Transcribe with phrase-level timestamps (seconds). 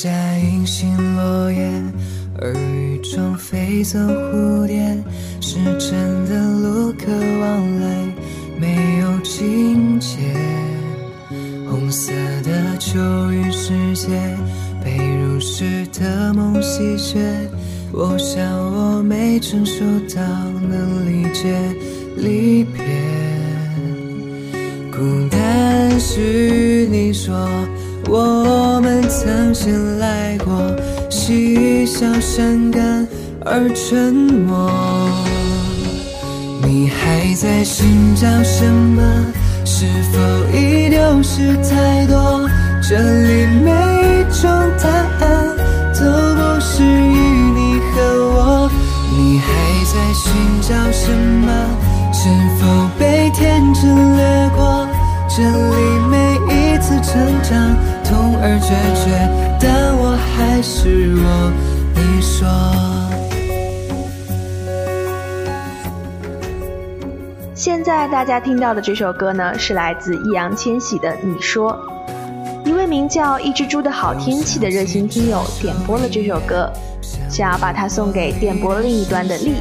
[0.00, 0.08] 下
[0.38, 1.68] 隐形落叶，
[2.42, 4.96] 耳语中飞走蝴蝶，
[5.40, 8.06] 是真的路可往来，
[8.60, 10.18] 没有境界。
[11.68, 12.12] 红色
[12.44, 12.96] 的秋
[13.32, 14.36] 雨世界，
[14.84, 17.18] 被如诗的梦洗雪。
[17.92, 19.82] 我想我没成熟
[20.14, 20.22] 到
[20.70, 21.52] 能理解
[22.16, 22.84] 离别。
[24.92, 27.36] 孤单是你说。
[28.10, 30.54] 我们曾经来过，
[31.10, 33.06] 嬉笑伤感
[33.44, 34.70] 而沉默。
[36.62, 39.02] 你还在寻找什么？
[39.64, 40.18] 是否
[40.56, 42.48] 已丢失太多？
[42.82, 44.50] 这里每一种
[44.82, 44.88] 答
[45.26, 45.56] 案
[45.92, 46.00] 都
[46.34, 47.18] 不适于
[47.52, 48.00] 你和
[48.32, 48.70] 我。
[49.12, 49.46] 你还
[49.84, 50.24] 在寻
[50.62, 51.46] 找什么？
[52.12, 52.28] 是
[52.58, 52.64] 否
[52.98, 54.88] 被天真掠过？
[55.28, 55.77] 这里。
[58.50, 58.68] 而决
[59.04, 59.12] 绝，
[59.60, 61.52] 但我还是我。
[61.94, 62.48] 你说。
[67.54, 71.78] 现在大家听到的这首歌呢，是来自易烊千玺的《你说》。
[72.66, 76.72] 一位名叫一只猪的好天气的热心听友点播了这首歌，
[77.28, 79.56] 想要把它送给电波另一端的丽。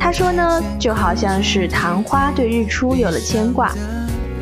[0.00, 3.72] 他说呢，就好像是昙花对日出有了牵挂。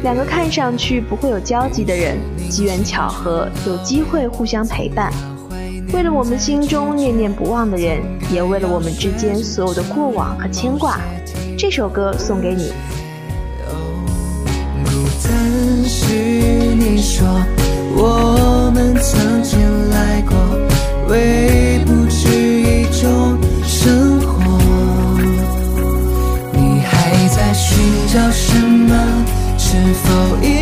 [0.02, 2.16] 两个看上去不会有交集的人，
[2.50, 5.12] 机缘巧合有机会互相陪伴。
[5.92, 10.98] 为了我们心中念念不忘的人，也为了我们之间所有的过往和牵挂，
[11.56, 12.72] 这首歌送给你。
[14.84, 14.90] 孤
[15.22, 15.32] 单
[15.88, 17.26] 是你说
[17.96, 19.58] 我们曾经
[19.90, 20.36] 来过，
[21.08, 24.42] 为不止一种生活。
[26.52, 27.78] 你还在寻
[28.12, 28.94] 找什么？
[29.56, 30.59] 是否已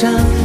[0.00, 0.39] 次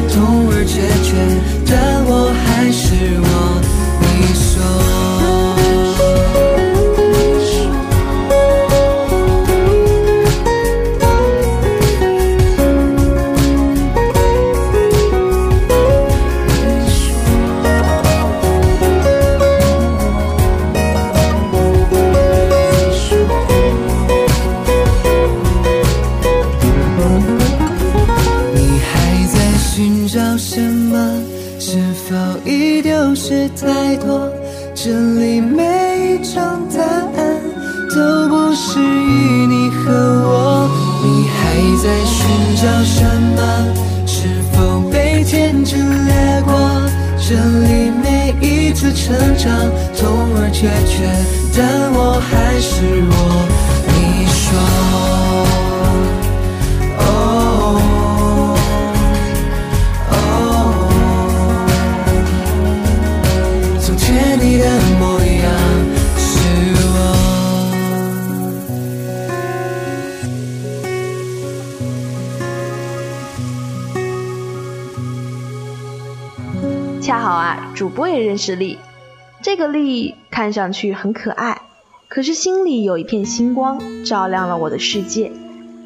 [33.97, 34.29] 多，
[34.73, 36.41] 这里每一种
[36.75, 37.41] 答案
[37.95, 40.69] 都不适于你和我。
[41.03, 41.35] 你还
[41.83, 42.15] 在寻
[42.55, 43.03] 找什
[43.35, 43.39] 么？
[44.05, 46.53] 是否被天真掠过？
[47.27, 49.51] 这里每一次成长，
[49.97, 51.09] 痛而决绝，
[51.57, 53.13] 但我还是我。
[53.87, 55.14] 你说。
[64.37, 64.65] 你的
[64.99, 65.51] 模样
[66.17, 66.29] 是
[66.85, 66.95] 我
[77.01, 78.77] 恰好啊，主播也认识丽，
[79.41, 81.61] 这个丽看上去很可爱，
[82.07, 85.31] 可是心里有一片星光，照亮了我的世界。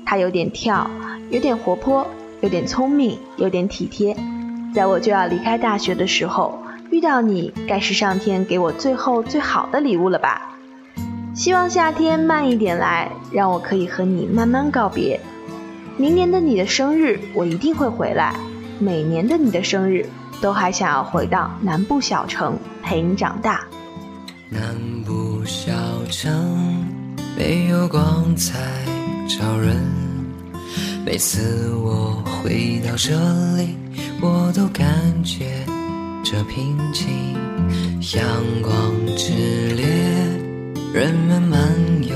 [0.05, 0.89] 她有点跳，
[1.29, 2.07] 有点活泼，
[2.41, 4.15] 有点聪明，有点体贴。
[4.73, 6.59] 在我就要离开大学的时候，
[6.91, 10.57] 遇到你，该是上天给我最后最好的礼物了吧？
[11.35, 15.19] 希望夏天慢一点来，让我可以和你慢慢告别。
[15.97, 18.35] 明年的你的生日，我一定会回来。
[18.79, 20.05] 每年的你的生日。
[20.41, 23.67] 都还想要回到南部小城陪你长大。
[24.49, 24.73] 南
[25.05, 25.73] 部小
[26.09, 26.85] 城
[27.37, 28.57] 没有光彩
[29.27, 29.75] 照人，
[31.05, 33.13] 每次我回到这
[33.57, 33.75] 里，
[34.21, 34.87] 我都感
[35.25, 35.65] 觉
[36.31, 37.33] 这平静。
[38.13, 38.23] 阳
[38.61, 39.87] 光炽烈，
[40.93, 41.59] 人们慢
[42.03, 42.15] 悠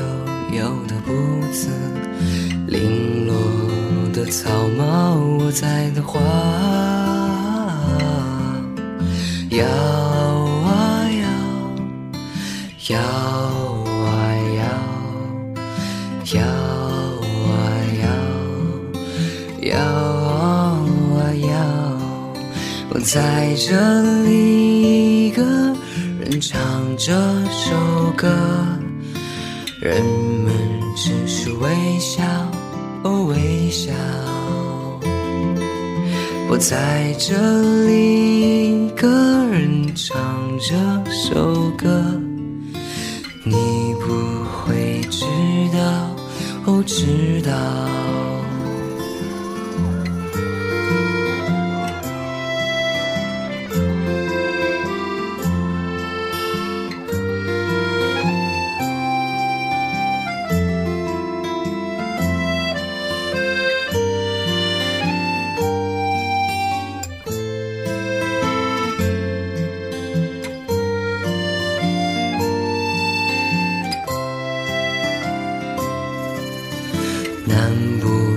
[0.55, 1.11] 悠的步
[1.51, 1.69] 子，
[2.67, 3.33] 零落
[4.13, 6.19] 的草帽，我在的花。
[9.49, 11.25] 摇啊摇，
[12.89, 14.13] 摇啊
[14.59, 14.61] 摇，
[16.35, 16.39] 摇
[17.49, 17.51] 啊
[18.03, 18.05] 摇，
[19.75, 20.12] 摇。
[22.95, 25.41] 我在这里，一个
[26.19, 26.61] 人唱
[26.95, 27.11] 这
[27.49, 27.75] 首
[28.15, 28.29] 歌，
[29.81, 30.53] 人们
[30.95, 32.23] 只是微笑，
[33.03, 33.91] 哦微笑。
[36.47, 37.35] 我在这
[37.87, 39.09] 里一个
[39.47, 40.15] 人唱
[40.59, 40.75] 这
[41.11, 41.89] 首歌，
[43.43, 43.55] 你
[44.01, 45.25] 不会知
[45.73, 46.15] 道，
[46.65, 47.51] 哦，知道。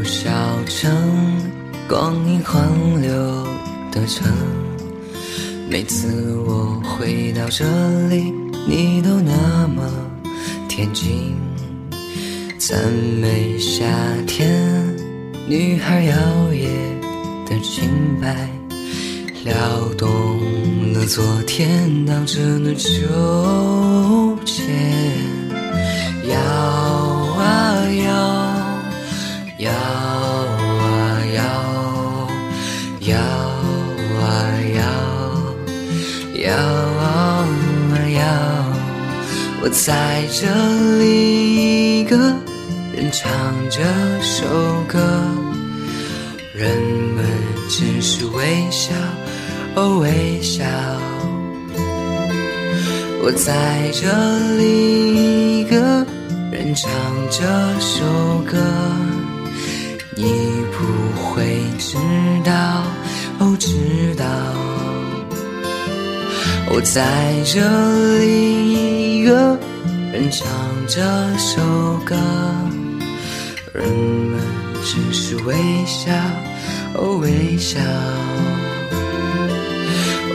[0.06, 0.30] 小
[0.66, 0.88] 城
[1.88, 2.64] 光阴环
[3.02, 3.10] 流
[3.90, 4.32] 的城，
[5.68, 7.64] 每次我回到这
[8.08, 8.32] 里，
[8.68, 9.82] 你都那么
[10.68, 11.34] 恬静。
[12.56, 12.80] 赞
[13.20, 13.84] 美夏
[14.28, 14.64] 天，
[15.48, 16.16] 女孩摇
[16.52, 16.68] 曳
[17.48, 17.90] 的裙
[18.22, 18.48] 摆，
[19.44, 19.54] 撩
[19.98, 20.38] 动
[20.92, 22.90] 了昨天荡着的秋
[39.62, 40.46] 我在这
[40.98, 42.16] 里一个
[42.94, 43.32] 人唱
[43.68, 43.82] 这
[44.22, 44.46] 首
[44.86, 44.98] 歌，
[46.54, 46.80] 人
[47.14, 47.24] 们
[47.68, 48.94] 只是微笑，
[49.74, 50.64] 哦微笑。
[53.22, 54.06] 我在这
[54.56, 56.06] 里一个
[56.52, 56.88] 人唱
[57.28, 57.42] 这
[57.80, 58.04] 首
[58.46, 58.56] 歌，
[60.14, 60.24] 你
[60.70, 60.84] 不
[61.20, 61.96] 会知
[62.44, 62.84] 道，
[63.40, 64.24] 哦知道。
[66.68, 67.02] 我在
[67.44, 67.60] 这
[68.18, 68.75] 里
[69.26, 69.58] 个
[70.12, 70.46] 人唱
[70.86, 71.02] 这
[71.36, 71.60] 首
[72.04, 72.14] 歌，
[73.74, 74.38] 人们
[74.84, 75.52] 只是微
[75.84, 76.12] 笑，
[76.94, 77.80] 哦微笑。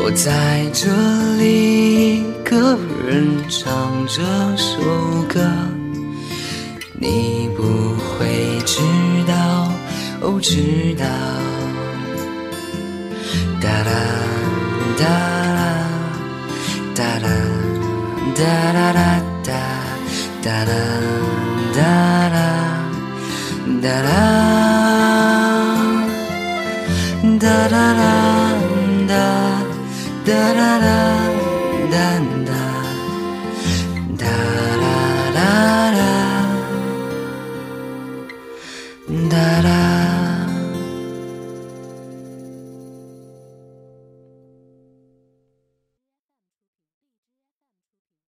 [0.03, 0.89] 我在这
[1.37, 2.77] 里一个
[3.07, 4.21] 人唱这
[4.57, 4.81] 首
[5.29, 5.39] 歌，
[6.99, 7.63] 你不
[7.95, 8.81] 会知
[9.25, 9.71] 道，
[10.19, 11.05] 哦知道。
[13.61, 13.91] 哒啦
[14.99, 15.05] 哒。
[15.05, 15.40] 哒
[18.41, 19.53] 哒啦啦哒
[20.41, 20.73] 哒啦
[21.75, 21.79] 哒
[22.33, 22.37] 啦
[23.83, 24.09] 哒啦
[27.39, 28.03] 哒啦啦
[29.07, 29.13] 哒
[30.25, 31.30] 哒啦啦。